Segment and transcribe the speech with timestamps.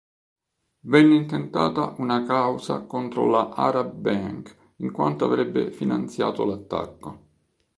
[0.79, 7.19] Venne intentata una causa contro la Arab Bank in quanto avrebbe finanziato l'attacco.